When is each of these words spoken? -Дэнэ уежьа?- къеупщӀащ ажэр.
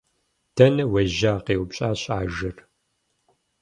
-Дэнэ 0.55 0.83
уежьа?- 0.93 1.33
къеупщӀащ 1.45 2.01
ажэр. 2.19 2.57